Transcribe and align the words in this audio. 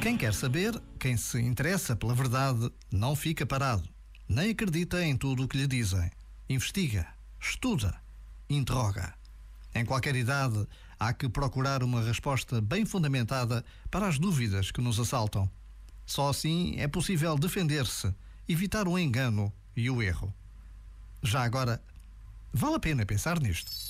Quem 0.00 0.16
quer 0.16 0.32
saber, 0.32 0.80
quem 0.96 1.16
se 1.16 1.40
interessa 1.40 1.96
pela 1.96 2.14
verdade, 2.14 2.70
não 2.88 3.16
fica 3.16 3.44
parado. 3.44 3.82
Nem 4.28 4.50
acredita 4.50 5.02
em 5.04 5.16
tudo 5.16 5.42
o 5.42 5.48
que 5.48 5.56
lhe 5.56 5.66
dizem. 5.66 6.08
Investiga, 6.48 7.04
estuda, 7.40 8.00
interroga. 8.48 9.12
Em 9.74 9.84
qualquer 9.84 10.14
idade, 10.14 10.64
há 11.00 11.12
que 11.12 11.28
procurar 11.28 11.82
uma 11.82 12.04
resposta 12.04 12.60
bem 12.60 12.86
fundamentada 12.86 13.64
para 13.90 14.06
as 14.06 14.20
dúvidas 14.20 14.70
que 14.70 14.80
nos 14.80 15.00
assaltam. 15.00 15.50
Só 16.06 16.28
assim 16.28 16.76
é 16.78 16.86
possível 16.86 17.36
defender-se, 17.36 18.14
evitar 18.48 18.86
o 18.86 18.96
engano 18.96 19.52
e 19.76 19.90
o 19.90 20.00
erro. 20.00 20.32
Já 21.24 21.42
agora, 21.42 21.82
vale 22.52 22.76
a 22.76 22.80
pena 22.80 23.04
pensar 23.04 23.40
nisto. 23.40 23.89